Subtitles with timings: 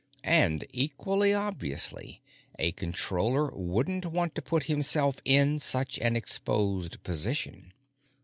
[0.23, 2.23] And, equally obviously,
[2.57, 7.71] a Controller wouldn't want to put himself in such an exposed position.